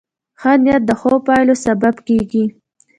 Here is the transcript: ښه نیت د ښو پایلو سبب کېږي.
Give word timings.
ښه 0.39 0.51
نیت 0.63 0.81
د 0.85 0.91
ښو 0.99 1.11
پایلو 1.27 1.55
سبب 1.65 1.95
کېږي. 2.07 2.43